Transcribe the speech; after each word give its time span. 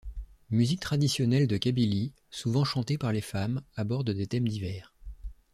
Musique 0.49 0.79
traditionnelle 0.79 1.45
de 1.45 1.57
Kabylie, 1.57 2.11
souvent 2.31 2.63
chantée 2.63 2.97
par 2.97 3.11
les 3.13 3.21
femmes, 3.21 3.61
aborde 3.75 4.09
des 4.09 4.25
thèmes 4.25 4.47
divers. 4.47 4.95